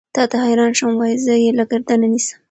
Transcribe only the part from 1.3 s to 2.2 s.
يې له ګردنه